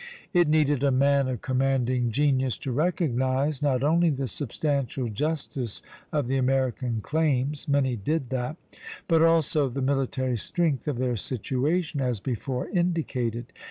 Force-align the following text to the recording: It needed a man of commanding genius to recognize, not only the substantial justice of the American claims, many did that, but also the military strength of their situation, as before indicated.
It 0.33 0.47
needed 0.47 0.81
a 0.81 0.89
man 0.89 1.27
of 1.27 1.43
commanding 1.43 2.09
genius 2.09 2.57
to 2.65 2.71
recognize, 2.71 3.61
not 3.61 3.83
only 3.83 4.09
the 4.09 4.27
substantial 4.27 5.09
justice 5.09 5.83
of 6.11 6.25
the 6.25 6.37
American 6.37 7.01
claims, 7.01 7.67
many 7.67 7.95
did 7.95 8.31
that, 8.31 8.57
but 9.07 9.21
also 9.21 9.69
the 9.69 9.79
military 9.79 10.37
strength 10.37 10.87
of 10.87 10.97
their 10.97 11.17
situation, 11.17 12.01
as 12.01 12.19
before 12.19 12.67
indicated. 12.69 13.53